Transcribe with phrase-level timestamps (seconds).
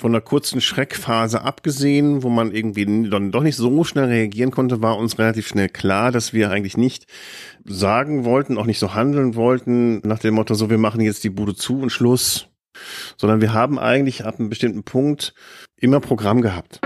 [0.00, 4.80] Von einer kurzen Schreckphase abgesehen, wo man irgendwie dann doch nicht so schnell reagieren konnte,
[4.80, 7.06] war uns relativ schnell klar, dass wir eigentlich nicht
[7.64, 11.30] sagen wollten, auch nicht so handeln wollten, nach dem Motto, so wir machen jetzt die
[11.30, 12.46] Bude zu und Schluss,
[13.16, 15.34] sondern wir haben eigentlich ab einem bestimmten Punkt
[15.74, 16.80] immer Programm gehabt.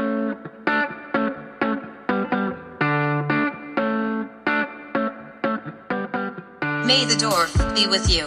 [6.87, 8.25] May the Dorf be with you.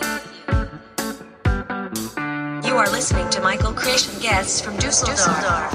[2.76, 5.72] Are listening to Michael and guests from Düsseldorf.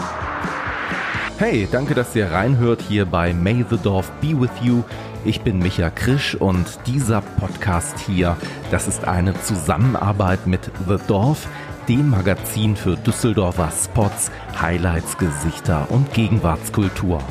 [1.38, 4.82] Hey, danke, dass ihr reinhört hier bei May the Dorf Be With You.
[5.24, 8.36] Ich bin Micha Krisch und dieser Podcast hier,
[8.70, 11.48] das ist eine Zusammenarbeit mit The Dorf,
[11.88, 14.30] dem Magazin für Düsseldorfer Spots,
[14.60, 17.22] Highlights, Gesichter und Gegenwartskultur.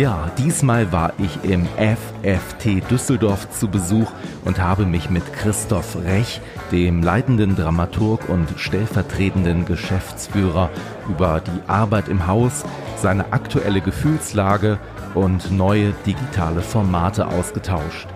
[0.00, 4.10] Ja, diesmal war ich im FFT Düsseldorf zu Besuch
[4.46, 6.40] und habe mich mit Christoph Rech,
[6.72, 10.70] dem leitenden Dramaturg und stellvertretenden Geschäftsführer,
[11.06, 12.64] über die Arbeit im Haus,
[12.96, 14.78] seine aktuelle Gefühlslage
[15.12, 18.08] und neue digitale Formate ausgetauscht.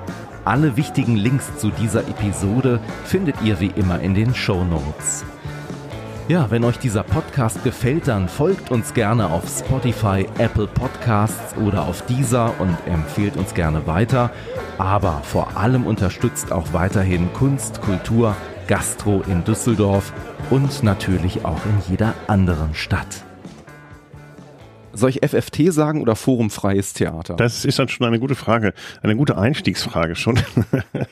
[0.47, 5.23] Alle wichtigen Links zu dieser Episode findet ihr wie immer in den Show Notes.
[6.27, 11.87] Ja, wenn euch dieser Podcast gefällt, dann folgt uns gerne auf Spotify, Apple Podcasts oder
[11.87, 14.31] auf Deezer und empfehlt uns gerne weiter.
[14.79, 18.35] Aber vor allem unterstützt auch weiterhin Kunst, Kultur,
[18.69, 20.15] Gastro in Düsseldorf
[20.49, 23.23] und natürlich auch in jeder anderen Stadt.
[24.95, 27.37] Soll ich FFT sagen oder Forumfreies Theater?
[27.37, 30.39] Das ist dann schon eine gute Frage, eine gute Einstiegsfrage schon.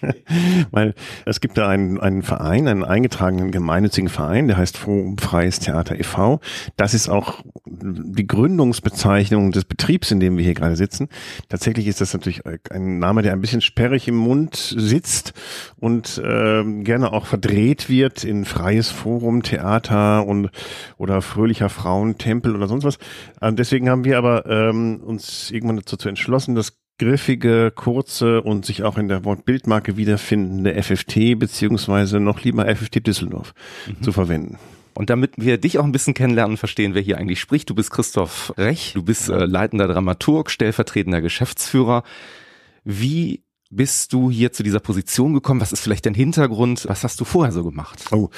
[0.71, 0.95] Weil
[1.27, 6.41] es gibt da einen, einen Verein, einen eingetragenen gemeinnützigen Verein, der heißt Forumfreies Theater e.V.
[6.77, 11.09] Das ist auch die Gründungsbezeichnung des Betriebs, in dem wir hier gerade sitzen.
[11.49, 15.33] Tatsächlich ist das natürlich ein Name, der ein bisschen sperrig im Mund sitzt
[15.79, 20.51] und äh, gerne auch verdreht wird in freies Forum, Theater und
[20.99, 22.99] oder fröhlicher Frauentempel oder sonst was.
[23.41, 28.83] Und deswegen haben wir aber ähm, uns irgendwann dazu entschlossen, das griffige, kurze und sich
[28.83, 33.55] auch in der Wortbildmarke wiederfindende FFT beziehungsweise noch lieber FFT Düsseldorf
[33.87, 34.03] mhm.
[34.03, 34.59] zu verwenden.
[34.93, 37.71] Und damit wir dich auch ein bisschen kennenlernen, verstehen, wer hier eigentlich spricht.
[37.71, 42.03] Du bist Christoph Rech, du bist äh, leitender Dramaturg, stellvertretender Geschäftsführer.
[42.85, 43.43] Wie
[43.75, 45.61] bist du hier zu dieser Position gekommen?
[45.61, 46.85] Was ist vielleicht dein Hintergrund?
[46.89, 48.05] Was hast du vorher so gemacht?
[48.13, 48.29] Oh,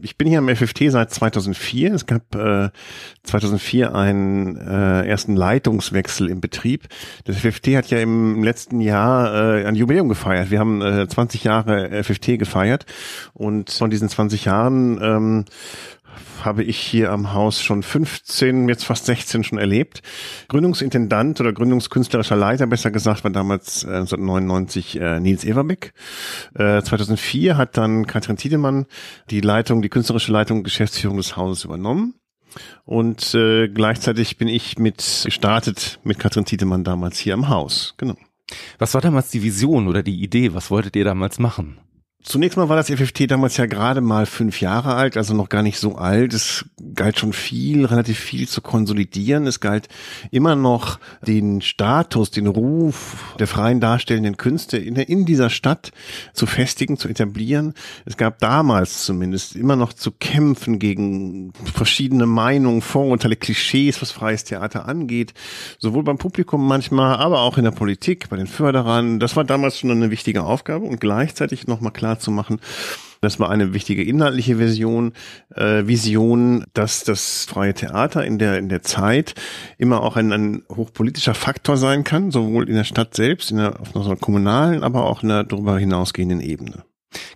[0.00, 1.92] ich bin hier am FFT seit 2004.
[1.92, 2.70] Es gab äh,
[3.24, 6.86] 2004 einen äh, ersten Leitungswechsel im Betrieb.
[7.24, 10.50] Das FFT hat ja im letzten Jahr äh, ein Jubiläum gefeiert.
[10.50, 12.86] Wir haben äh, 20 Jahre FFT gefeiert
[13.32, 15.44] und von diesen 20 Jahren ähm,
[16.42, 20.02] habe ich hier am Haus schon 15, jetzt fast 16 schon erlebt.
[20.48, 25.92] Gründungsintendant oder gründungskünstlerischer Leiter, besser gesagt, war damals äh, 1999 äh, Nils Everbeck.
[26.54, 28.86] Äh, 2004 hat dann Katrin Tiedemann
[29.30, 32.14] die Leitung, die künstlerische Leitung Geschäftsführung des Hauses übernommen.
[32.84, 37.94] Und äh, gleichzeitig bin ich mit gestartet mit Katrin Tiedemann damals hier am Haus.
[37.96, 38.16] Genau.
[38.78, 40.54] Was war damals die Vision oder die Idee?
[40.54, 41.78] Was wolltet ihr damals machen?
[42.26, 45.62] Zunächst mal war das FFT damals ja gerade mal fünf Jahre alt, also noch gar
[45.62, 46.32] nicht so alt.
[46.32, 46.64] Es
[46.94, 49.46] galt schon viel, relativ viel zu konsolidieren.
[49.46, 49.88] Es galt
[50.30, 55.92] immer noch den Status, den Ruf der freien darstellenden Künste in, in dieser Stadt
[56.32, 57.74] zu festigen, zu etablieren.
[58.06, 64.44] Es gab damals zumindest immer noch zu kämpfen gegen verschiedene Meinungen, Vorurteile, Klischees, was freies
[64.44, 65.34] Theater angeht.
[65.78, 69.20] Sowohl beim Publikum manchmal, aber auch in der Politik, bei den Förderern.
[69.20, 72.60] Das war damals schon eine wichtige Aufgabe und gleichzeitig nochmal klar klar zu machen.
[73.20, 75.14] Das war eine wichtige inhaltliche Version,
[75.54, 79.34] äh, Vision, dass das freie Theater in der, in der Zeit
[79.78, 83.80] immer auch ein, ein hochpolitischer Faktor sein kann, sowohl in der Stadt selbst, in der,
[83.80, 86.84] auf einer kommunalen, aber auch in der darüber hinausgehenden Ebene.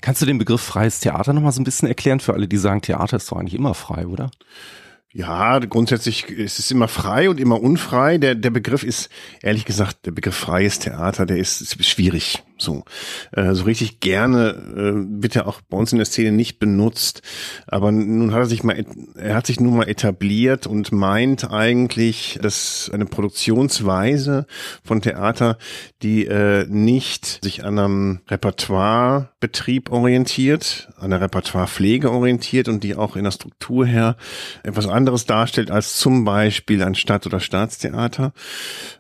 [0.03, 2.83] Kannst du den Begriff freies Theater nochmal so ein bisschen erklären für alle, die sagen,
[2.83, 4.31] Theater ist doch eigentlich immer frei, oder?
[5.11, 8.19] Ja, grundsätzlich ist es immer frei und immer unfrei.
[8.19, 9.09] Der, der Begriff ist,
[9.41, 12.43] ehrlich gesagt, der Begriff freies Theater, der ist, ist schwierig.
[12.59, 12.85] So,
[13.33, 17.23] äh, so richtig gerne äh, wird er auch bei uns in der Szene nicht benutzt.
[17.67, 18.85] Aber nun hat er sich mal,
[19.17, 24.47] er hat sich nun mal etabliert und meint eigentlich, dass eine Produktionsweise
[24.85, 25.59] von Theater,
[26.03, 33.17] die äh, nicht sich an einem Repertoirebetrieb orientiert, an der Repertoirepflege orientiert und die auch
[33.17, 34.17] in der Struktur her
[34.63, 38.33] etwas anderes darstellt als zum Beispiel ein Stadt- oder Staatstheater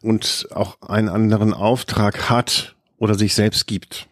[0.02, 4.08] und auch einen anderen Auftrag hat oder sich selbst gibt.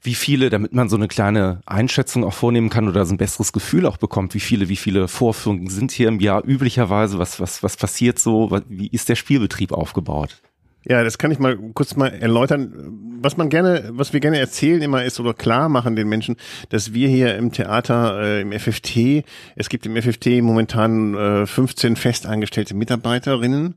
[0.00, 3.52] Wie viele, damit man so eine kleine Einschätzung auch vornehmen kann oder so ein besseres
[3.52, 7.18] Gefühl auch bekommt, wie viele, wie viele Vorführungen sind hier im Jahr üblicherweise?
[7.18, 8.50] Was, was, was passiert so?
[8.68, 10.40] Wie ist der Spielbetrieb aufgebaut?
[10.88, 13.18] Ja, das kann ich mal kurz mal erläutern.
[13.20, 16.36] Was man gerne, was wir gerne erzählen immer ist oder klar machen den Menschen,
[16.70, 19.24] dass wir hier im Theater, äh, im FFT,
[19.54, 23.74] es gibt im FFT momentan äh, 15 festangestellte Mitarbeiterinnen.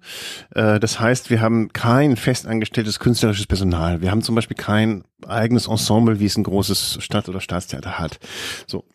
[0.56, 4.02] Äh, das heißt, wir haben kein festangestelltes künstlerisches Personal.
[4.02, 8.20] Wir haben zum Beispiel kein eigenes Ensemble, wie es ein großes Stadt- oder Staatstheater hat.
[8.68, 8.86] So.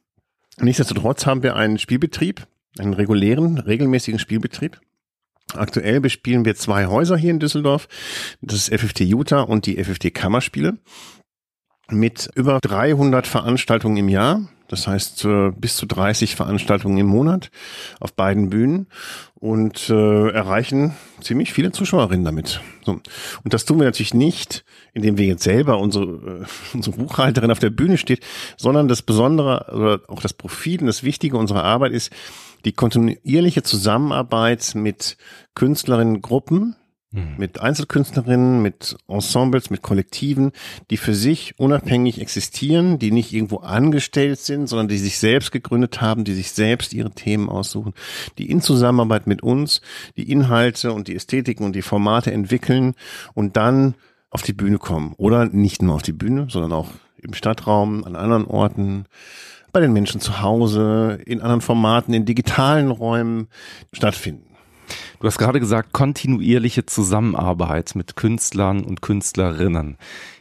[0.59, 2.47] Nichtsdestotrotz haben wir einen Spielbetrieb,
[2.79, 4.81] einen regulären, regelmäßigen Spielbetrieb.
[5.55, 7.89] Aktuell bespielen wir zwei Häuser hier in Düsseldorf.
[8.41, 10.79] Das ist FFT Utah und die FFT Kammerspiele.
[11.89, 14.49] Mit über 300 Veranstaltungen im Jahr.
[14.69, 17.51] Das heißt äh, bis zu 30 Veranstaltungen im Monat
[18.01, 18.89] auf beiden Bühnen
[19.35, 22.61] und äh, erreichen ziemlich viele Zuschauerinnen damit.
[22.85, 23.01] So.
[23.45, 27.59] Und das tun wir natürlich nicht, indem wir jetzt selber unsere, äh, unsere Buchhalterin auf
[27.59, 28.25] der Bühne steht,
[28.57, 32.11] sondern das Besondere oder auch das Profil und das Wichtige unserer Arbeit ist,
[32.65, 35.17] die kontinuierliche Zusammenarbeit mit
[35.55, 36.75] Künstlerinnengruppen, mhm.
[37.37, 40.53] Mit Einzelkünstlerinnen, mit Ensembles, mit Kollektiven,
[40.91, 46.01] die für sich unabhängig existieren, die nicht irgendwo angestellt sind, sondern die sich selbst gegründet
[46.01, 47.95] haben, die sich selbst ihre Themen aussuchen,
[48.39, 49.81] die in Zusammenarbeit mit uns
[50.17, 52.95] die Inhalte und die Ästhetiken und die Formate entwickeln
[53.35, 53.95] und dann
[54.31, 55.15] auf die Bühne kommen.
[55.17, 59.07] Oder nicht nur auf die Bühne, sondern auch im Stadtraum, an anderen Orten,
[59.73, 63.49] bei den Menschen zu Hause, in anderen Formaten, in digitalen Räumen
[63.93, 64.56] stattfinden.
[65.21, 69.97] Du hast gerade gesagt, kontinuierliche Zusammenarbeit mit Künstlern und Künstlerinnen.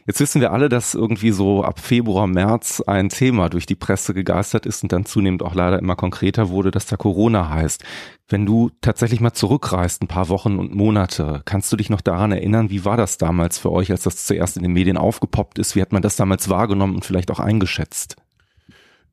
[0.06, 4.14] Jetzt wissen wir alle, dass irgendwie so ab Februar, März ein Thema durch die Presse
[4.14, 7.82] gegeistert ist und dann zunehmend auch leider immer konkreter wurde, dass da Corona heißt.
[8.28, 12.32] Wenn du tatsächlich mal zurückreist, ein paar Wochen und Monate, kannst du dich noch daran
[12.32, 15.74] erinnern, wie war das damals für euch, als das zuerst in den Medien aufgepoppt ist?
[15.74, 18.16] Wie hat man das damals wahrgenommen und vielleicht auch eingeschätzt?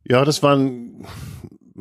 [0.04, 1.06] Ja, das war ein,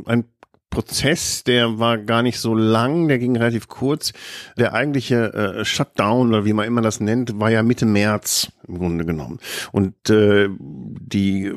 [0.07, 0.25] ein
[0.73, 4.13] Prozess, der war gar nicht so lang, der ging relativ kurz.
[4.57, 8.79] Der eigentliche äh, Shutdown oder wie man immer das nennt, war ja Mitte März im
[8.79, 9.39] Grunde genommen.
[9.71, 11.53] Und äh, die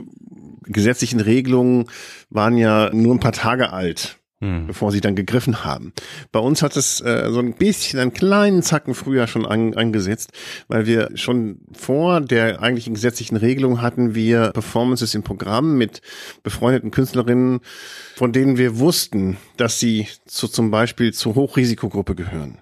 [0.64, 1.86] gesetzlichen Regelungen
[2.30, 4.68] waren ja nur ein paar Tage alt hm.
[4.68, 5.94] bevor sie dann gegriffen haben.
[6.32, 10.32] Bei uns hat es äh, so ein bisschen, einen kleinen Zacken früher schon an, angesetzt,
[10.68, 16.02] weil wir schon vor der eigentlichen gesetzlichen Regelung hatten wir Performances im Programm mit
[16.44, 17.62] befreundeten Künstlerinnen,
[18.16, 22.60] von denen wir wussten, dass sie zu, zum Beispiel zur Hochrisikogruppe gehören.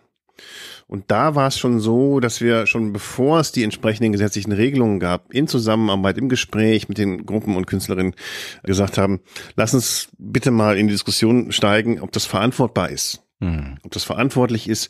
[0.87, 4.99] Und da war es schon so, dass wir schon bevor es die entsprechenden gesetzlichen Regelungen
[4.99, 8.15] gab, in Zusammenarbeit, im Gespräch mit den Gruppen und Künstlerinnen
[8.63, 9.21] gesagt haben,
[9.55, 13.23] lass uns bitte mal in die Diskussion steigen, ob das verantwortbar ist.
[13.39, 13.77] Mhm.
[13.83, 14.89] Ob das verantwortlich ist,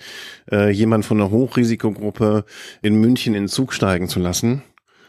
[0.52, 2.46] äh, jemand von einer Hochrisikogruppe
[2.82, 4.64] in München in den Zug steigen zu lassen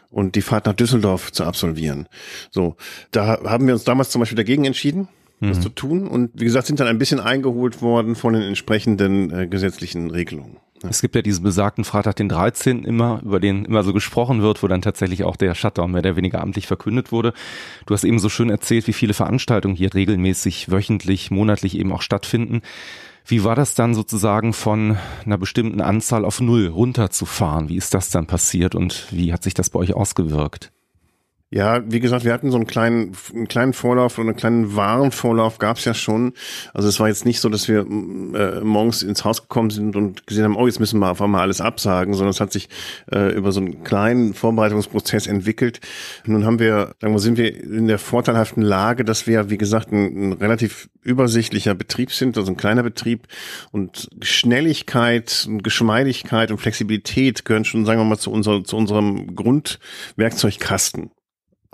[0.09, 2.07] und die Fahrt nach Düsseldorf zu absolvieren.
[2.49, 2.75] So,
[3.11, 5.09] da haben wir uns damals zum Beispiel dagegen entschieden
[5.41, 5.61] das mhm.
[5.61, 9.47] zu tun und wie gesagt sind dann ein bisschen eingeholt worden von den entsprechenden äh,
[9.47, 10.57] gesetzlichen Regelungen.
[10.89, 12.83] Es gibt ja diesen besagten Freitag den 13.
[12.83, 16.15] immer, über den immer so gesprochen wird, wo dann tatsächlich auch der Shutdown mehr oder
[16.15, 17.33] weniger amtlich verkündet wurde.
[17.85, 22.01] Du hast eben so schön erzählt, wie viele Veranstaltungen hier regelmäßig, wöchentlich, monatlich eben auch
[22.01, 22.61] stattfinden.
[23.27, 27.69] Wie war das dann sozusagen von einer bestimmten Anzahl auf null runterzufahren?
[27.69, 30.71] Wie ist das dann passiert und wie hat sich das bei euch ausgewirkt?
[31.51, 35.59] Ja, wie gesagt, wir hatten so einen kleinen, einen kleinen Vorlauf oder einen kleinen Warenvorlauf
[35.59, 36.33] gab es ja schon.
[36.73, 40.25] Also es war jetzt nicht so, dass wir äh, morgens ins Haus gekommen sind und
[40.25, 42.67] gesehen haben, oh, jetzt müssen wir auf einmal alles absagen, sondern es hat sich
[43.11, 45.81] äh, über so einen kleinen Vorbereitungsprozess entwickelt.
[46.25, 49.91] Nun haben wir, sagen wir, sind wir in der vorteilhaften Lage, dass wir, wie gesagt,
[49.91, 53.27] ein, ein relativ übersichtlicher Betrieb sind, also ein kleiner Betrieb
[53.71, 59.35] und Schnelligkeit und Geschmeidigkeit und Flexibilität gehören schon, sagen wir mal, zu, unser, zu unserem
[59.35, 61.11] Grundwerkzeugkasten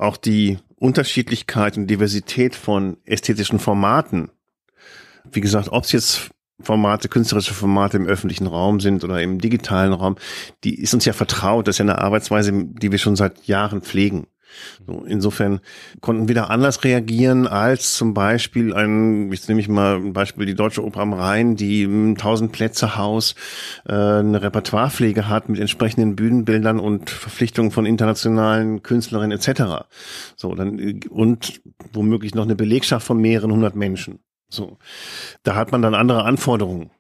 [0.01, 4.31] auch die Unterschiedlichkeit und Diversität von ästhetischen Formaten.
[5.31, 9.93] Wie gesagt, ob es jetzt Formate, künstlerische Formate im öffentlichen Raum sind oder im digitalen
[9.93, 10.17] Raum,
[10.63, 11.67] die ist uns ja vertraut.
[11.67, 14.27] Das ist ja eine Arbeitsweise, die wir schon seit Jahren pflegen.
[14.85, 15.59] So, insofern
[16.01, 20.45] konnten wir da anders reagieren als zum Beispiel ein, jetzt nehme ich mal ein Beispiel,
[20.45, 23.35] die Deutsche Oper am Rhein, die ein 1000 Plätze Haus,
[23.87, 29.85] äh, eine Repertoirepflege hat mit entsprechenden Bühnenbildern und Verpflichtungen von internationalen Künstlerinnen etc.
[30.35, 31.61] So, dann, und
[31.93, 34.19] womöglich noch eine Belegschaft von mehreren hundert Menschen.
[34.49, 34.77] So,
[35.43, 36.91] da hat man dann andere Anforderungen.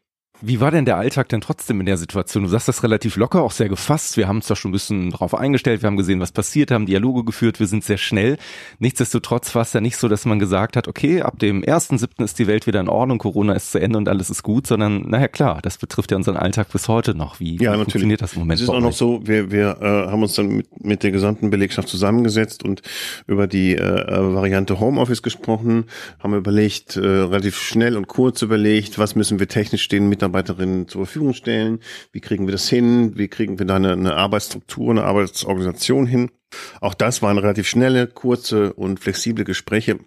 [0.43, 2.43] Wie war denn der Alltag denn trotzdem in der Situation?
[2.43, 4.17] Du sagst das relativ locker, auch sehr gefasst.
[4.17, 5.83] Wir haben uns da schon ein bisschen drauf eingestellt.
[5.83, 7.59] Wir haben gesehen, was passiert, haben Dialoge geführt.
[7.59, 8.37] Wir sind sehr schnell.
[8.79, 12.23] Nichtsdestotrotz war es ja nicht so, dass man gesagt hat, okay, ab dem 1.7.
[12.23, 15.09] ist die Welt wieder in Ordnung, Corona ist zu Ende und alles ist gut, sondern,
[15.09, 17.39] naja, klar, das betrifft ja unseren Alltag bis heute noch.
[17.39, 18.59] Wie, ja, wie funktioniert das im Moment?
[18.59, 21.51] Es ist auch noch so, wir, wir äh, haben uns dann mit, mit der gesamten
[21.51, 22.81] Belegschaft zusammengesetzt und
[23.27, 25.85] über die äh, Variante Homeoffice gesprochen,
[26.19, 30.87] haben überlegt, äh, relativ schnell und kurz überlegt, was müssen wir technisch den Mitarbeitern Mitarbeiterinnen
[30.87, 31.79] zur Verfügung stellen?
[32.11, 33.17] Wie kriegen wir das hin?
[33.17, 36.31] Wie kriegen wir da eine, eine Arbeitsstruktur, eine Arbeitsorganisation hin?
[36.79, 39.99] Auch das waren relativ schnelle, kurze und flexible Gespräche.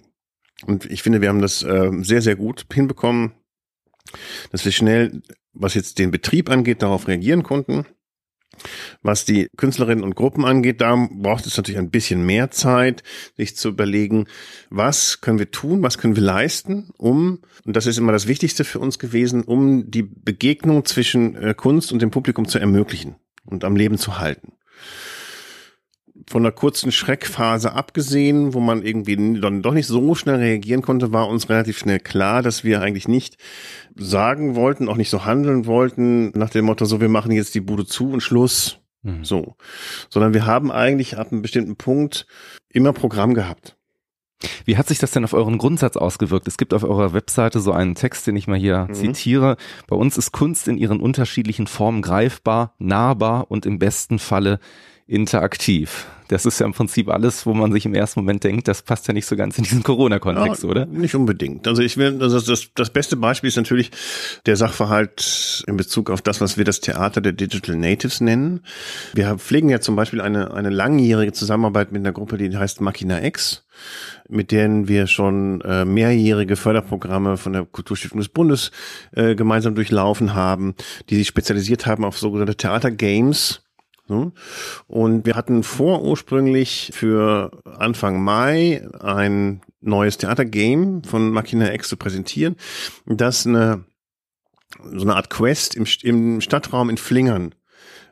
[0.66, 3.32] Und ich finde, wir haben das äh, sehr, sehr gut hinbekommen,
[4.50, 7.86] dass wir schnell, was jetzt den Betrieb angeht, darauf reagieren konnten
[9.02, 13.02] was die Künstlerinnen und Gruppen angeht, da braucht es natürlich ein bisschen mehr Zeit,
[13.36, 14.26] sich zu überlegen,
[14.70, 18.64] was können wir tun, was können wir leisten, um, und das ist immer das Wichtigste
[18.64, 23.64] für uns gewesen, um die Begegnung zwischen äh, Kunst und dem Publikum zu ermöglichen und
[23.64, 24.52] am Leben zu halten
[26.28, 31.12] von einer kurzen Schreckphase abgesehen, wo man irgendwie dann doch nicht so schnell reagieren konnte,
[31.12, 33.36] war uns relativ schnell klar, dass wir eigentlich nicht
[33.96, 37.60] sagen wollten, auch nicht so handeln wollten, nach dem Motto, so, wir machen jetzt die
[37.60, 38.78] Bude zu und Schluss.
[39.02, 39.24] Mhm.
[39.24, 39.56] So.
[40.08, 42.26] Sondern wir haben eigentlich ab einem bestimmten Punkt
[42.70, 43.76] immer Programm gehabt.
[44.64, 46.48] Wie hat sich das denn auf euren Grundsatz ausgewirkt?
[46.48, 48.94] Es gibt auf eurer Webseite so einen Text, den ich mal hier mhm.
[48.94, 49.56] zitiere.
[49.86, 54.58] Bei uns ist Kunst in ihren unterschiedlichen Formen greifbar, nahbar und im besten Falle
[55.06, 56.06] interaktiv.
[56.28, 59.06] Das ist ja im Prinzip alles, wo man sich im ersten Moment denkt, das passt
[59.06, 60.86] ja nicht so ganz in diesen Corona-Kontext, ja, oder?
[60.86, 61.68] Nicht unbedingt.
[61.68, 63.90] Also ich will, also das, das beste Beispiel ist natürlich
[64.46, 68.60] der Sachverhalt in Bezug auf das, was wir das Theater der Digital Natives nennen.
[69.12, 73.22] Wir pflegen ja zum Beispiel eine, eine langjährige Zusammenarbeit mit einer Gruppe, die heißt Machina
[73.22, 73.66] X,
[74.26, 78.70] mit denen wir schon äh, mehrjährige Förderprogramme von der Kulturstiftung des Bundes
[79.12, 80.74] äh, gemeinsam durchlaufen haben,
[81.10, 83.60] die sich spezialisiert haben auf sogenannte Theatergames
[84.06, 91.96] und wir hatten vor ursprünglich für Anfang Mai ein neues Theatergame von Machina X zu
[91.96, 92.56] präsentieren,
[93.06, 93.84] das eine
[94.92, 97.54] so eine Art Quest im, im Stadtraum in Flingern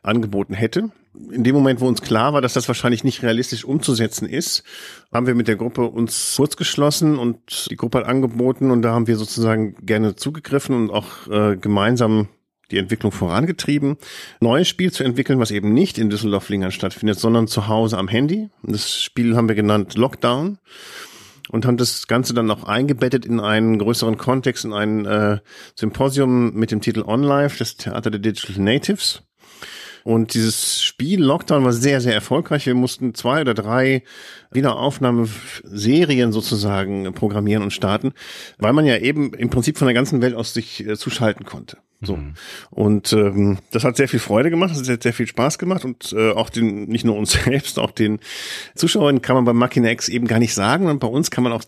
[0.01, 0.91] angeboten hätte.
[1.31, 4.63] In dem Moment, wo uns klar war, dass das wahrscheinlich nicht realistisch umzusetzen ist,
[5.13, 8.93] haben wir mit der Gruppe uns kurz geschlossen und die Gruppe hat angeboten und da
[8.93, 12.29] haben wir sozusagen gerne zugegriffen und auch äh, gemeinsam
[12.71, 13.97] die Entwicklung vorangetrieben,
[14.39, 18.49] neues Spiel zu entwickeln, was eben nicht in Düsseldorf-Lingern stattfindet, sondern zu Hause am Handy.
[18.63, 20.57] Das Spiel haben wir genannt Lockdown
[21.49, 25.39] und haben das Ganze dann auch eingebettet in einen größeren Kontext, in ein äh,
[25.75, 29.23] Symposium mit dem Titel On Life, das Theater der Digital Natives.
[30.03, 32.65] Und dieses Spiel Lockdown war sehr, sehr erfolgreich.
[32.65, 34.03] Wir mussten zwei oder drei
[34.51, 38.13] Wiederaufnahmeserien sozusagen programmieren und starten,
[38.57, 41.77] weil man ja eben im Prinzip von der ganzen Welt aus sich äh, zuschalten konnte.
[42.05, 42.17] So.
[42.17, 42.33] Mhm.
[42.69, 46.13] Und ähm, das hat sehr viel Freude gemacht, das hat sehr viel Spaß gemacht und
[46.13, 48.19] äh, auch den, nicht nur uns selbst, auch den
[48.75, 50.87] Zuschauern kann man bei Machina X eben gar nicht sagen.
[50.87, 51.63] Und bei uns kann man auch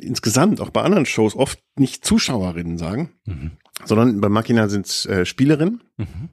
[0.00, 3.52] insgesamt, auch bei anderen Shows, oft nicht Zuschauerinnen sagen, mhm.
[3.84, 6.28] sondern bei Machina sind es äh, Spielerinnen, mhm.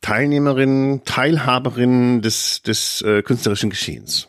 [0.00, 4.28] Teilnehmerinnen, Teilhaberinnen des, des äh, künstlerischen Geschehens.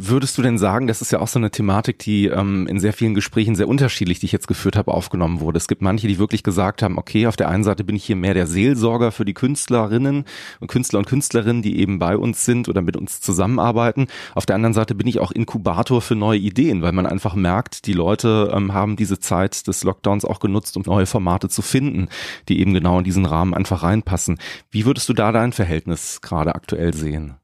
[0.00, 2.92] Würdest du denn sagen, das ist ja auch so eine Thematik, die ähm, in sehr
[2.92, 5.56] vielen Gesprächen sehr unterschiedlich, die ich jetzt geführt habe, aufgenommen wurde.
[5.56, 8.14] Es gibt manche, die wirklich gesagt haben, okay, auf der einen Seite bin ich hier
[8.14, 10.24] mehr der Seelsorger für die Künstlerinnen
[10.60, 14.06] und Künstler und Künstlerinnen, die eben bei uns sind oder mit uns zusammenarbeiten.
[14.36, 17.86] Auf der anderen Seite bin ich auch Inkubator für neue Ideen, weil man einfach merkt,
[17.86, 22.06] die Leute ähm, haben diese Zeit des Lockdowns auch genutzt, um neue Formate zu finden,
[22.48, 24.38] die eben genau in diesen Rahmen einfach reinpassen.
[24.70, 27.34] Wie würdest du da dein Verhältnis gerade aktuell sehen?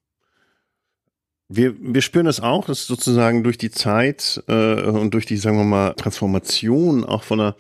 [1.49, 5.59] Wir, wir spüren es auch, dass sozusagen durch die Zeit äh, und durch die, sagen
[5.59, 7.57] wir mal, Transformation auch von einer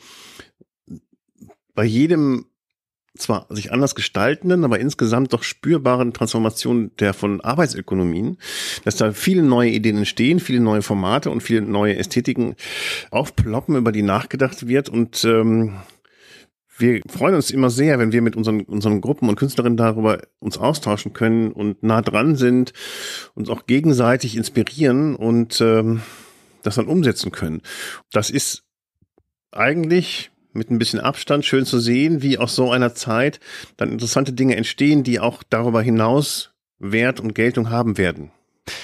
[1.74, 2.46] bei jedem
[3.16, 8.38] zwar sich anders gestaltenden, aber insgesamt doch spürbaren Transformation der von Arbeitsökonomien,
[8.84, 12.56] dass da viele neue Ideen entstehen, viele neue Formate und viele neue Ästhetiken
[13.10, 15.74] aufploppen, über die nachgedacht wird und ähm,
[16.76, 20.58] wir freuen uns immer sehr, wenn wir mit unseren, unseren Gruppen und Künstlerinnen darüber uns
[20.58, 22.72] austauschen können und nah dran sind,
[23.34, 26.02] uns auch gegenseitig inspirieren und ähm,
[26.62, 27.62] das dann umsetzen können.
[28.10, 28.64] Das ist
[29.52, 33.40] eigentlich mit ein bisschen Abstand schön zu sehen, wie aus so einer Zeit
[33.76, 38.30] dann interessante Dinge entstehen, die auch darüber hinaus Wert und Geltung haben werden.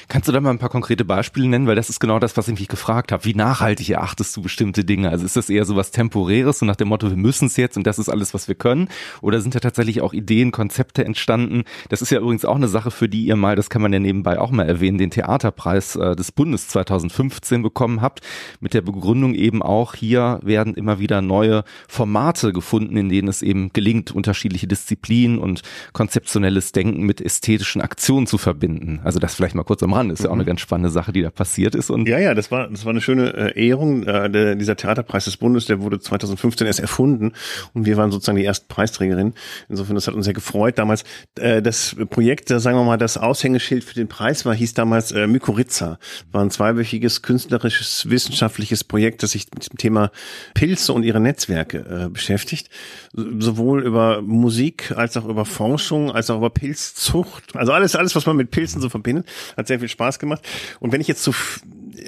[0.09, 1.67] Kannst du da mal ein paar konkrete Beispiele nennen?
[1.67, 3.25] Weil das ist genau das, was ich mich gefragt habe.
[3.25, 5.09] Wie nachhaltig erachtest du bestimmte Dinge?
[5.09, 7.77] Also ist das eher so was Temporäres und nach dem Motto, wir müssen es jetzt
[7.77, 8.89] und das ist alles, was wir können?
[9.23, 11.65] Oder sind da tatsächlich auch Ideen, Konzepte entstanden?
[11.89, 14.01] Das ist ja übrigens auch eine Sache, für die ihr mal, das kann man ja
[14.01, 18.21] nebenbei auch mal erwähnen, den Theaterpreis äh, des Bundes 2015 bekommen habt.
[18.61, 23.41] Mit der Begründung eben auch, hier werden immer wieder neue Formate gefunden, in denen es
[23.41, 29.01] eben gelingt, unterschiedliche Disziplinen und konzeptionelles Denken mit ästhetischen Aktionen zu verbinden.
[29.05, 30.11] Also das vielleicht mal kurz am Rand.
[30.11, 30.25] Ist mhm.
[30.25, 30.49] ja auch eine mhm.
[30.49, 31.91] ganz spannende Sache, die da passiert ist.
[31.91, 34.03] Und ja, ja, das war, das war eine schöne äh, Ehrung.
[34.03, 37.35] Äh, der, dieser Theaterpreis des Bundes, der wurde 2015 erst erfunden
[37.73, 39.35] und wir waren sozusagen die ersten Preisträgerinnen.
[39.69, 40.77] Insofern, das hat uns sehr gefreut.
[40.77, 41.05] Damals
[41.39, 45.13] äh, das Projekt, äh, sagen wir mal, das Aushängeschild für den Preis war, hieß damals
[45.13, 46.01] äh, Mykorrhiza.
[46.33, 50.11] War ein zweiwöchiges künstlerisches, wissenschaftliches Projekt, das sich mit dem Thema
[50.55, 52.71] Pilze und ihre Netzwerke äh, beschäftigt.
[53.13, 57.55] Sowohl über Musik als auch über Forschung, als auch über Pilzzucht.
[57.55, 59.27] Also alles, alles, was man mit Pilzen so verbindet,
[59.61, 60.47] hat sehr viel Spaß gemacht.
[60.81, 61.33] Und wenn ich jetzt so,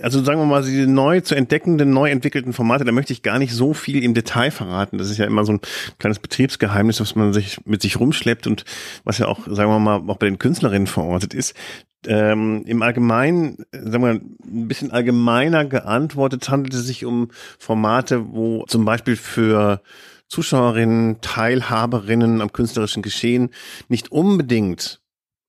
[0.02, 3.38] also sagen wir mal, diese neu zu entdeckenden, neu entwickelten Formate, da möchte ich gar
[3.38, 4.98] nicht so viel im Detail verraten.
[4.98, 5.60] Das ist ja immer so ein
[5.98, 8.64] kleines Betriebsgeheimnis, was man sich mit sich rumschleppt und
[9.04, 11.54] was ja auch, sagen wir mal, auch bei den Künstlerinnen verortet ist.
[12.04, 17.28] Ähm, Im Allgemeinen, sagen wir, ein bisschen allgemeiner geantwortet, handelt es sich um
[17.58, 19.82] Formate, wo zum Beispiel für
[20.32, 23.50] Zuschauerinnen, Teilhaberinnen am künstlerischen Geschehen
[23.88, 25.00] nicht unbedingt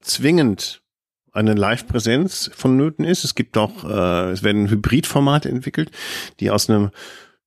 [0.01, 0.82] zwingend
[1.33, 3.23] eine Live-Präsenz vonnöten ist.
[3.23, 5.91] Es gibt auch, äh, es werden Hybridformate entwickelt,
[6.39, 6.91] die aus einem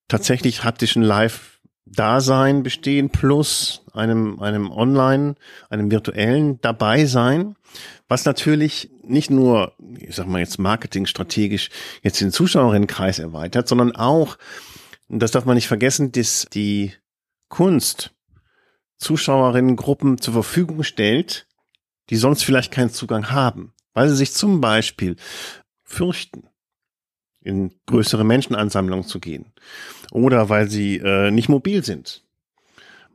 [0.09, 5.37] tatsächlich haptischen Live-Dasein bestehen, plus einem, einem Online,
[5.71, 7.55] einem virtuellen Dabeisein,
[8.09, 11.71] was natürlich nicht nur, ich sag mal jetzt marketingstrategisch
[12.03, 14.37] jetzt den Zuschauerinnenkreis erweitert, sondern auch,
[15.09, 16.93] das darf man nicht vergessen, dass die
[17.49, 18.13] Kunst
[18.99, 21.47] Zuschauerinnengruppen zur Verfügung stellt,
[22.11, 25.17] die sonst vielleicht keinen Zugang haben, weil sie sich zum Beispiel
[25.83, 26.49] fürchten,
[27.41, 29.55] in größere Menschenansammlungen zu gehen
[30.11, 32.23] oder weil sie äh, nicht mobil sind.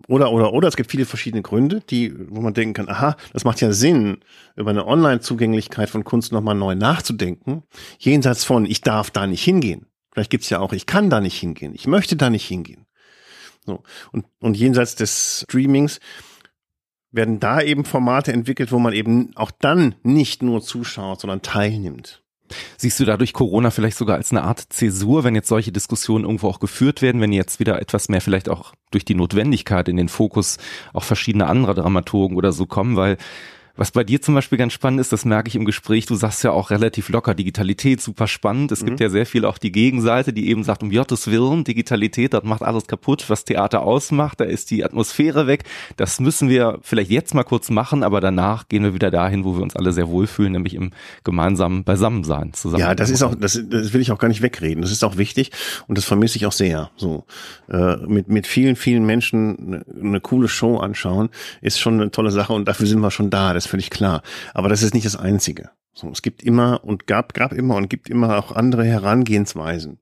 [0.08, 3.44] Oder, oder, oder, es gibt viele verschiedene Gründe, die, wo man denken kann, aha, das
[3.44, 4.22] macht ja Sinn,
[4.56, 7.62] über eine Online-Zugänglichkeit von Kunst nochmal neu nachzudenken,
[8.00, 9.86] jenseits von, ich darf da nicht hingehen.
[10.12, 12.88] Vielleicht gibt's ja auch, ich kann da nicht hingehen, ich möchte da nicht hingehen.
[13.68, 13.84] So.
[14.12, 16.00] Und, und jenseits des Streamings
[17.12, 22.22] werden da eben Formate entwickelt, wo man eben auch dann nicht nur zuschaut, sondern teilnimmt.
[22.78, 26.48] Siehst du dadurch Corona vielleicht sogar als eine Art Zäsur, wenn jetzt solche Diskussionen irgendwo
[26.48, 30.10] auch geführt werden, wenn jetzt wieder etwas mehr vielleicht auch durch die Notwendigkeit in den
[30.10, 30.58] Fokus
[30.94, 33.18] auch verschiedene andere Dramaturgen oder so kommen, weil
[33.82, 36.44] was bei dir zum Beispiel ganz spannend ist, das merke ich im Gespräch, du sagst
[36.44, 38.72] ja auch relativ locker, Digitalität super spannend.
[38.72, 38.86] Es mhm.
[38.86, 42.44] gibt ja sehr viel auch die Gegenseite, die eben sagt, um Gottes Willen, Digitalität, das
[42.44, 45.64] macht alles kaputt, was Theater ausmacht, da ist die Atmosphäre weg.
[45.98, 49.56] Das müssen wir vielleicht jetzt mal kurz machen, aber danach gehen wir wieder dahin, wo
[49.56, 50.92] wir uns alle sehr wohlfühlen, nämlich im
[51.24, 52.82] gemeinsamen Beisammensein zusammen.
[52.82, 54.84] Ja, das ist auch, das, das will ich auch gar nicht wegreden.
[54.84, 55.50] Das ist auch wichtig
[55.88, 56.92] und das vermisse ich auch sehr.
[56.98, 57.26] So
[57.68, 61.30] äh, mit mit vielen vielen Menschen eine, eine coole Show anschauen
[61.62, 63.56] ist schon eine tolle Sache und dafür sind wir schon da.
[63.56, 64.22] Das völlig klar.
[64.54, 65.72] Aber das ist nicht das Einzige.
[65.94, 70.00] So, es gibt immer und gab, gab immer und gibt immer auch andere Herangehensweisen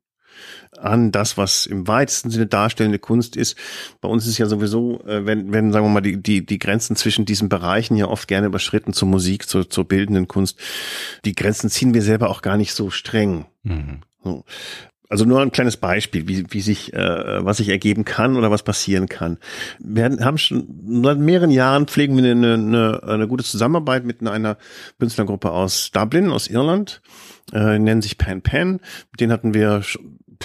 [0.78, 3.58] an das, was im weitesten Sinne darstellende Kunst ist.
[4.02, 6.96] Bei uns ist ja sowieso, äh, wenn, wenn sagen wir mal, die, die, die Grenzen
[6.96, 10.60] zwischen diesen Bereichen ja oft gerne überschritten zur Musik, zur, zur bildenden Kunst.
[11.26, 13.46] Die Grenzen ziehen wir selber auch gar nicht so streng.
[13.64, 14.02] Mhm.
[14.24, 14.46] So.
[15.10, 18.62] Also nur ein kleines Beispiel, wie, wie sich, äh, was sich ergeben kann oder was
[18.62, 19.40] passieren kann.
[19.80, 24.58] Wir haben schon seit mehreren Jahren pflegen wir eine, eine, eine gute Zusammenarbeit mit einer
[25.00, 27.02] Künstlergruppe aus Dublin, aus Irland,
[27.52, 28.74] äh, nennen sich Pan Pan.
[29.12, 29.82] Mit denen hatten wir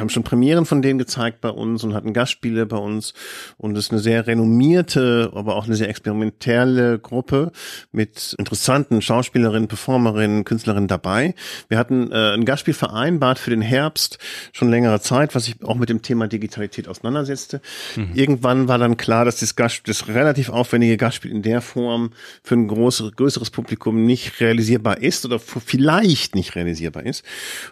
[0.01, 3.15] haben schon Premieren von denen gezeigt bei uns und hatten Gastspiele bei uns.
[3.57, 7.53] Und es ist eine sehr renommierte, aber auch eine sehr experimentelle Gruppe
[7.93, 11.35] mit interessanten Schauspielerinnen, Performerinnen, Künstlerinnen dabei.
[11.69, 14.19] Wir hatten äh, ein Gastspiel vereinbart für den Herbst
[14.53, 17.61] schon längere Zeit, was sich auch mit dem Thema Digitalität auseinandersetzte.
[17.95, 18.11] Mhm.
[18.15, 22.11] Irgendwann war dann klar, dass das, Gast, das relativ aufwendige Gastspiel in der Form
[22.43, 27.25] für ein größeres, größeres Publikum nicht realisierbar ist oder vielleicht nicht realisierbar ist.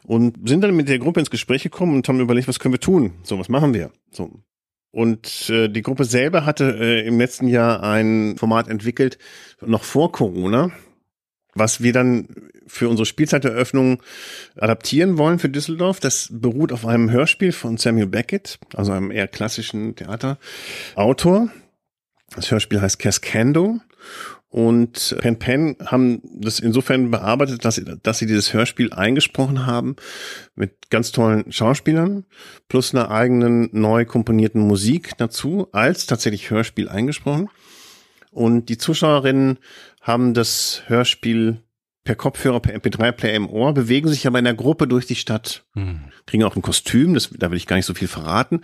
[0.04, 2.80] Und sind dann mit der Gruppe ins Gespräch gekommen und haben überlegt, was können wir
[2.80, 3.12] tun?
[3.22, 3.90] So, was machen wir?
[4.10, 4.30] So.
[4.90, 9.18] Und äh, die Gruppe selber hatte äh, im letzten Jahr ein Format entwickelt,
[9.60, 10.70] noch vor Corona,
[11.54, 12.28] was wir dann
[12.66, 14.02] für unsere Spielzeiteröffnung
[14.56, 15.98] adaptieren wollen für Düsseldorf.
[15.98, 21.48] Das beruht auf einem Hörspiel von Samuel Beckett, also einem eher klassischen Theaterautor.
[22.34, 23.80] Das Hörspiel heißt Cascando
[24.52, 29.96] und Pen Pen haben das insofern bearbeitet, dass sie, dass sie dieses Hörspiel eingesprochen haben
[30.54, 32.26] mit ganz tollen Schauspielern
[32.68, 37.48] plus einer eigenen neu komponierten Musik dazu als tatsächlich Hörspiel eingesprochen.
[38.30, 39.58] Und die Zuschauerinnen
[40.02, 41.62] haben das Hörspiel
[42.04, 45.64] per Kopfhörer, per MP3-Player im Ohr, bewegen sich aber in der Gruppe durch die Stadt,
[45.72, 46.12] mhm.
[46.26, 48.60] kriegen auch ein Kostüm, das, da will ich gar nicht so viel verraten.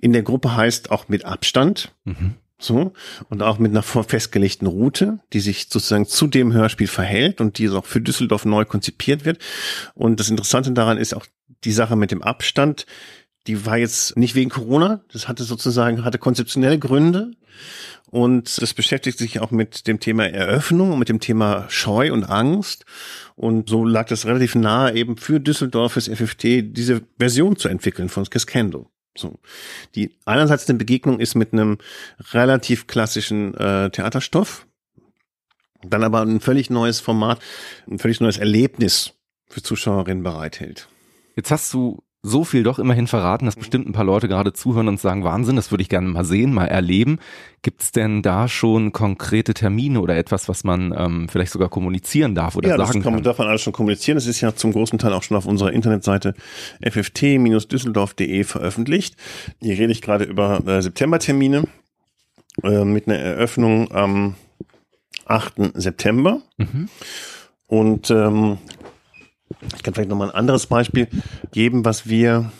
[0.00, 1.94] In der Gruppe heißt auch mit Abstand.
[2.02, 2.34] Mhm.
[2.60, 2.92] So.
[3.28, 7.68] Und auch mit einer festgelegten Route, die sich sozusagen zu dem Hörspiel verhält und die
[7.70, 9.38] auch für Düsseldorf neu konzipiert wird.
[9.94, 11.26] Und das Interessante daran ist auch
[11.64, 12.86] die Sache mit dem Abstand.
[13.46, 15.02] Die war jetzt nicht wegen Corona.
[15.12, 17.30] Das hatte sozusagen, hatte konzeptionelle Gründe.
[18.10, 22.24] Und das beschäftigt sich auch mit dem Thema Eröffnung und mit dem Thema Scheu und
[22.24, 22.86] Angst.
[23.36, 28.08] Und so lag das relativ nahe, eben für Düsseldorf, fürs FFT, diese Version zu entwickeln
[28.08, 28.90] von Cascando.
[29.18, 29.38] So.
[29.94, 31.78] Die einerseits eine Begegnung ist mit einem
[32.32, 34.66] relativ klassischen äh, Theaterstoff,
[35.82, 37.40] dann aber ein völlig neues Format,
[37.88, 39.14] ein völlig neues Erlebnis
[39.46, 40.88] für Zuschauerinnen bereithält.
[41.36, 44.88] Jetzt hast du so viel doch immerhin verraten, dass bestimmt ein paar Leute gerade zuhören
[44.88, 47.18] und sagen, Wahnsinn, das würde ich gerne mal sehen, mal erleben.
[47.62, 52.34] Gibt es denn da schon konkrete Termine oder etwas, was man ähm, vielleicht sogar kommunizieren
[52.34, 53.02] darf oder ja, sagen das kann?
[53.02, 53.12] kann?
[53.14, 54.16] Man darf man alles schon kommunizieren.
[54.16, 56.34] Das ist ja zum großen Teil auch schon auf unserer Internetseite
[56.82, 59.16] fft-düsseldorf.de veröffentlicht.
[59.60, 61.64] Hier rede ich gerade über äh, Septembertermine
[62.64, 64.34] äh, mit einer Eröffnung am
[65.26, 65.72] 8.
[65.74, 66.42] September.
[66.56, 66.88] Mhm.
[67.68, 68.58] Und ähm,
[69.76, 71.08] ich kann vielleicht nochmal ein anderes Beispiel
[71.52, 72.50] geben, was wir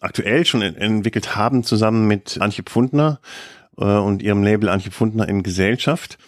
[0.00, 3.20] aktuell schon entwickelt haben, zusammen mit Antje Pfundner
[3.78, 6.18] äh, und ihrem Label Antje Pfundner in Gesellschaft.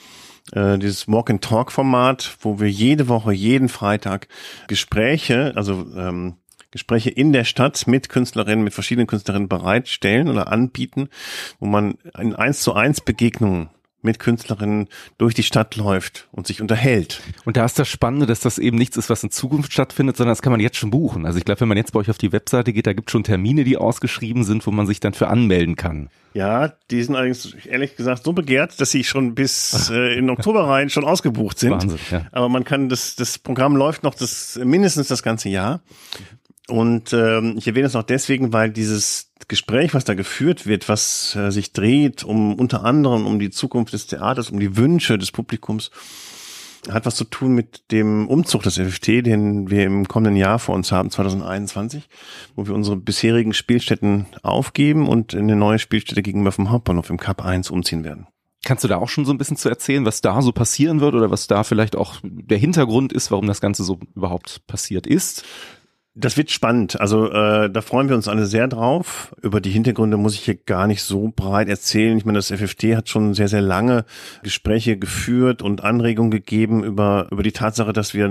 [0.52, 4.28] Äh, dieses Walk-and-Talk-Format, wo wir jede Woche, jeden Freitag
[4.68, 6.36] Gespräche, also ähm,
[6.70, 11.08] Gespräche in der Stadt mit Künstlerinnen, mit verschiedenen Künstlerinnen bereitstellen oder anbieten,
[11.60, 13.70] wo man in eins zu eins Begegnungen
[14.04, 14.88] mit Künstlerinnen
[15.18, 17.22] durch die Stadt läuft und sich unterhält.
[17.44, 20.32] Und da ist das Spannende, dass das eben nichts ist, was in Zukunft stattfindet, sondern
[20.32, 21.26] das kann man jetzt schon buchen.
[21.26, 23.12] Also ich glaube, wenn man jetzt bei euch auf die Webseite geht, da gibt es
[23.12, 26.10] schon Termine, die ausgeschrieben sind, wo man sich dann für anmelden kann.
[26.34, 30.68] Ja, die sind allerdings ehrlich gesagt so begehrt, dass sie schon bis äh, in Oktober
[30.68, 31.70] rein schon ausgebucht sind.
[31.70, 32.26] Wahnsinn, ja.
[32.32, 35.80] Aber man kann das, das Programm läuft noch das mindestens das ganze Jahr.
[36.66, 41.34] Und ähm, ich erwähne es auch deswegen, weil dieses Gespräch, was da geführt wird, was
[41.36, 45.32] äh, sich dreht um unter anderem um die Zukunft des Theaters, um die Wünsche des
[45.32, 45.90] Publikums,
[46.90, 50.74] hat was zu tun mit dem Umzug des FFT, den wir im kommenden Jahr vor
[50.74, 52.08] uns haben, 2021,
[52.56, 57.18] wo wir unsere bisherigen Spielstätten aufgeben und in eine neue Spielstätte gegenüber vom Hauptbahnhof im
[57.18, 58.26] Cup 1 umziehen werden.
[58.64, 61.14] Kannst du da auch schon so ein bisschen zu erzählen, was da so passieren wird
[61.14, 65.44] oder was da vielleicht auch der Hintergrund ist, warum das Ganze so überhaupt passiert ist?
[66.16, 67.00] Das wird spannend.
[67.00, 69.34] Also äh, da freuen wir uns alle sehr drauf.
[69.42, 72.16] Über die Hintergründe muss ich hier gar nicht so breit erzählen.
[72.16, 74.04] Ich meine, das FFT hat schon sehr, sehr lange
[74.44, 78.30] Gespräche geführt und Anregungen gegeben über, über die Tatsache, dass wir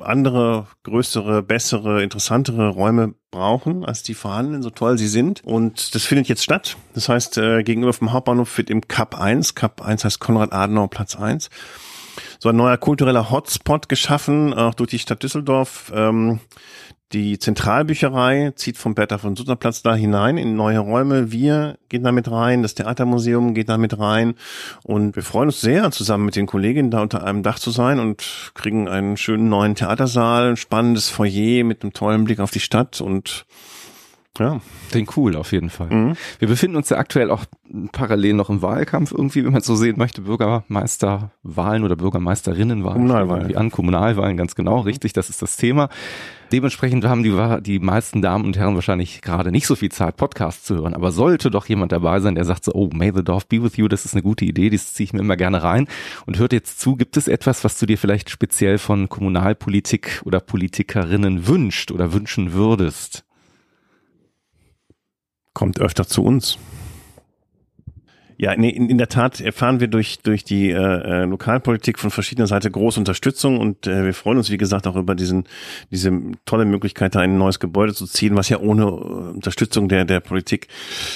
[0.00, 5.42] andere, größere, bessere, interessantere Räume brauchen als die vorhandenen, so toll sie sind.
[5.42, 6.76] Und das findet jetzt statt.
[6.92, 10.90] Das heißt, äh, gegenüber vom Hauptbahnhof wird im Cup 1, Cup 1 heißt Konrad Adenauer
[10.90, 11.48] Platz 1,
[12.38, 15.90] so ein neuer kultureller Hotspot geschaffen, auch durch die Stadt Düsseldorf.
[15.94, 16.40] Ähm,
[17.12, 21.30] die Zentralbücherei zieht vom Bertha von Sutter Platz da hinein in neue Räume.
[21.30, 24.34] Wir gehen damit rein, das Theatermuseum geht damit rein
[24.82, 28.00] und wir freuen uns sehr, zusammen mit den Kolleginnen da unter einem Dach zu sein
[28.00, 32.60] und kriegen einen schönen neuen Theatersaal, ein spannendes Foyer mit einem tollen Blick auf die
[32.60, 33.44] Stadt und
[34.38, 34.60] ja.
[34.90, 35.88] Klingt cool, auf jeden Fall.
[35.88, 36.16] Mhm.
[36.38, 37.44] Wir befinden uns ja aktuell auch
[37.92, 42.94] parallel noch im Wahlkampf irgendwie, wenn man so sehen möchte, Bürgermeisterwahlen oder Bürgermeisterinnenwahlen.
[42.96, 43.56] Kommunalwahlen.
[43.56, 45.90] An Kommunalwahlen, ganz genau, richtig, das ist das Thema.
[46.50, 50.64] Dementsprechend haben die, die meisten Damen und Herren wahrscheinlich gerade nicht so viel Zeit, Podcasts
[50.64, 50.94] zu hören.
[50.94, 53.76] Aber sollte doch jemand dabei sein, der sagt so, oh, may the Dorf be with
[53.76, 55.88] you, das ist eine gute Idee, das ziehe ich mir immer gerne rein
[56.26, 60.40] und hört jetzt zu, gibt es etwas, was du dir vielleicht speziell von Kommunalpolitik oder
[60.40, 63.24] Politikerinnen wünscht oder wünschen würdest?
[65.54, 66.58] Kommt öfter zu uns.
[68.42, 72.10] Ja, nee, in, in der Tat erfahren wir durch durch die äh, äh, Lokalpolitik von
[72.10, 75.44] verschiedener Seite große Unterstützung und äh, wir freuen uns, wie gesagt, auch über diesen
[75.92, 76.10] diese
[76.44, 80.18] tolle Möglichkeit, da ein neues Gebäude zu ziehen, was ja ohne äh, Unterstützung der der
[80.18, 80.66] Politik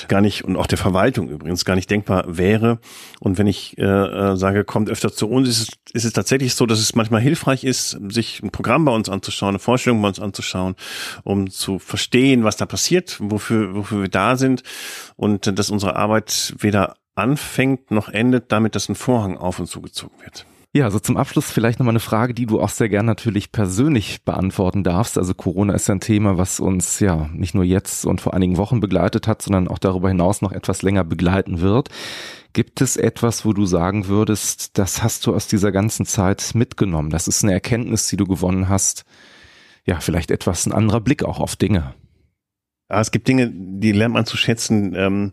[0.06, 2.78] gar nicht und auch der Verwaltung übrigens gar nicht denkbar wäre.
[3.18, 6.54] Und wenn ich äh, äh, sage, kommt öfter zu uns, ist es, ist es tatsächlich
[6.54, 10.06] so, dass es manchmal hilfreich ist, sich ein Programm bei uns anzuschauen, eine Vorstellung bei
[10.06, 10.76] uns anzuschauen,
[11.24, 14.62] um zu verstehen, was da passiert, wofür wofür wir da sind
[15.16, 19.66] und äh, dass unsere Arbeit weder anfängt noch endet damit, dass ein Vorhang auf und
[19.66, 20.46] zugezogen wird.
[20.76, 24.24] Ja, also zum Abschluss vielleicht nochmal eine Frage, die du auch sehr gern natürlich persönlich
[24.24, 25.16] beantworten darfst.
[25.16, 28.80] Also Corona ist ein Thema, was uns ja nicht nur jetzt und vor einigen Wochen
[28.80, 31.88] begleitet hat, sondern auch darüber hinaus noch etwas länger begleiten wird.
[32.52, 37.08] Gibt es etwas, wo du sagen würdest, das hast du aus dieser ganzen Zeit mitgenommen?
[37.08, 39.06] Das ist eine Erkenntnis, die du gewonnen hast.
[39.86, 41.94] Ja, vielleicht etwas ein anderer Blick auch auf Dinge.
[42.90, 44.94] Ja, es gibt Dinge, die lernt man zu schätzen.
[44.94, 45.32] Ähm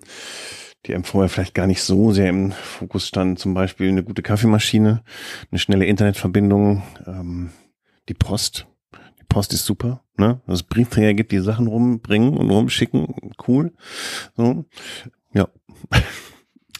[0.86, 3.38] die einem vorher vielleicht gar nicht so sehr im Fokus standen.
[3.38, 5.04] Zum Beispiel eine gute Kaffeemaschine,
[5.52, 7.52] eine schnelle Internetverbindung, ähm,
[8.10, 8.68] die Post.
[9.20, 10.42] Die Post ist super, ne?
[10.46, 13.16] Dass es Briefträger gibt, die Sachen rumbringen und rumschicken,
[13.48, 13.74] cool.
[14.36, 14.66] So,
[15.34, 15.48] ja.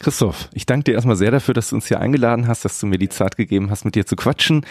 [0.00, 2.86] Christoph, ich danke dir erstmal sehr dafür, dass du uns hier eingeladen hast, dass du
[2.86, 4.66] mir die Zeit gegeben hast, mit dir zu quatschen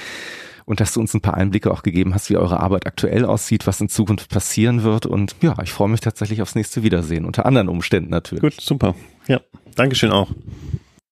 [0.65, 3.65] und dass du uns ein paar Einblicke auch gegeben hast, wie eure Arbeit aktuell aussieht,
[3.65, 5.07] was in Zukunft passieren wird.
[5.07, 8.41] Und ja, ich freue mich tatsächlich aufs nächste Wiedersehen, unter anderen Umständen natürlich.
[8.41, 8.95] Gut, super.
[9.27, 9.39] Ja,
[9.75, 10.29] Dankeschön auch.